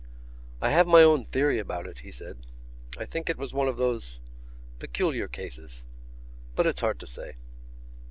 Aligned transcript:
"I 0.61 0.71
have 0.71 0.87
my 0.87 1.03
own 1.03 1.25
theory 1.25 1.59
about 1.59 1.85
it," 1.85 1.99
he 1.99 2.11
said. 2.11 2.47
"I 2.97 3.05
think 3.05 3.29
it 3.29 3.37
was 3.37 3.53
one 3.53 3.67
of 3.67 3.77
those... 3.77 4.19
peculiar 4.79 5.27
cases.... 5.27 5.83
But 6.55 6.65
it's 6.65 6.81
hard 6.81 6.99
to 7.01 7.05
say...." 7.07 7.35